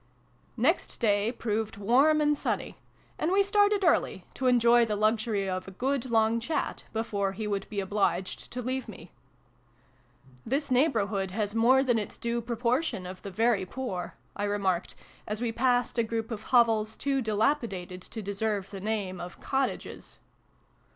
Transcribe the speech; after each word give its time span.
NEXT 0.57 0.99
day 0.99 1.31
proved 1.31 1.77
warm 1.77 2.21
and 2.21 2.35
sunny, 2.35 2.79
and 3.19 3.31
we 3.31 3.43
started 3.43 3.83
early, 3.83 4.25
to 4.33 4.47
enjoy 4.47 4.83
the 4.83 4.95
luxury 4.95 5.47
of 5.47 5.67
a 5.67 5.77
good 5.77 6.09
long 6.09 6.39
chat 6.39 6.85
before 6.91 7.33
he 7.33 7.45
would 7.45 7.69
be 7.69 7.79
obliged 7.79 8.49
to 8.51 8.63
leave 8.63 8.87
me." 8.89 9.11
This 10.43 10.71
neighbourhood 10.71 11.29
has 11.29 11.53
more 11.53 11.83
than 11.83 11.99
its 11.99 12.17
due 12.17 12.41
proportion 12.41 13.05
of 13.05 13.21
the 13.21 13.29
very 13.29 13.63
poor," 13.63 14.15
I 14.35 14.45
remarked, 14.45 14.95
as 15.27 15.39
we 15.39 15.51
passed 15.51 15.99
a 15.99 16.03
group 16.03 16.31
of 16.31 16.45
hovels, 16.49 16.95
too 16.95 17.21
dilapidated 17.21 18.01
to 18.01 18.23
deserve 18.23 18.71
the 18.71 18.81
name 18.81 19.21
of 19.21 19.39
"cottages." 19.39 20.17